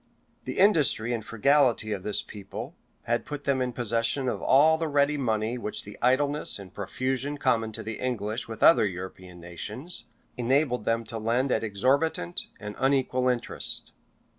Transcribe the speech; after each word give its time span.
The 0.45 0.57
industry 0.57 1.13
and 1.13 1.23
frugality 1.23 1.91
of 1.91 2.01
this 2.01 2.23
people 2.23 2.75
had 3.03 3.23
put 3.23 3.43
them 3.43 3.61
in 3.61 3.71
possession 3.71 4.27
of 4.27 4.41
all 4.41 4.79
the 4.79 4.87
ready 4.87 5.15
money 5.15 5.59
which 5.59 5.83
the 5.83 5.95
idleness 6.01 6.57
and 6.57 6.73
profusion 6.73 7.37
common 7.37 7.71
to 7.73 7.83
the 7.83 7.99
English 7.99 8.47
with 8.47 8.63
other 8.63 8.87
European 8.87 9.39
nations, 9.39 10.05
enabled 10.37 10.85
them 10.85 11.03
to 11.03 11.19
lend 11.19 11.51
at 11.51 11.63
exorbitant 11.63 12.47
and 12.59 12.75
unequal 12.79 13.29
interest. 13.29 13.93